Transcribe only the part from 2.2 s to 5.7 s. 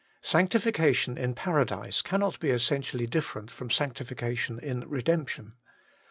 be essentially different from Sanctification in Redemption.